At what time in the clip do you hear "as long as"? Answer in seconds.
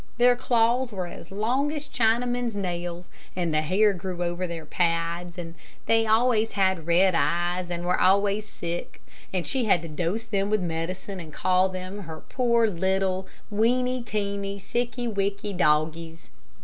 1.05-1.87